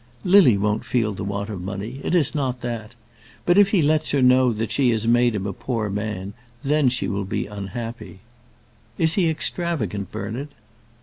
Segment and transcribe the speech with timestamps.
[0.23, 2.01] "Lily won't feel the want of money.
[2.03, 2.95] It is not that.
[3.45, 6.89] But if he lets her know that she has made him a poor man, then
[6.89, 8.21] she will be unhappy.
[8.97, 10.49] Is he extravagant, Bernard?"